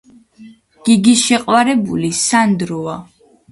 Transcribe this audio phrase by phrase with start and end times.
[0.89, 2.99] გიგის შეყვარებული სანდროა